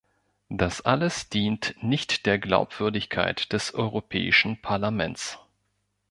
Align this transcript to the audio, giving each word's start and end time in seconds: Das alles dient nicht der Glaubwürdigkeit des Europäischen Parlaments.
Das 0.49 0.81
alles 0.81 1.29
dient 1.29 1.75
nicht 1.83 2.25
der 2.25 2.39
Glaubwürdigkeit 2.39 3.53
des 3.53 3.71
Europäischen 3.75 4.59
Parlaments. 4.59 5.37